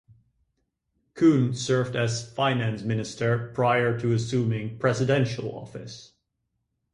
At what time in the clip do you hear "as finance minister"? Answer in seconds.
1.95-3.51